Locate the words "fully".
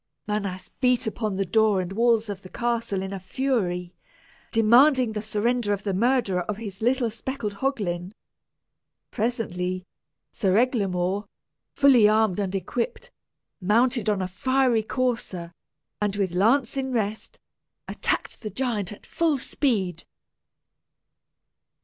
11.75-12.09